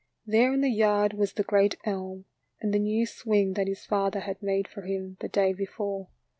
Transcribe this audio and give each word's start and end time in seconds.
There 0.25 0.51
in 0.51 0.61
the 0.61 0.71
yard 0.71 1.13
was 1.13 1.33
the 1.33 1.43
great 1.43 1.75
elm 1.83 2.25
and 2.59 2.73
the 2.73 2.79
new 2.79 3.05
swing 3.05 3.53
that 3.53 3.67
his 3.67 3.85
father 3.85 4.21
had 4.21 4.41
made 4.41 4.67
for 4.67 4.81
him 4.81 5.15
the 5.19 5.29
day 5.29 5.53
before. 5.53 6.07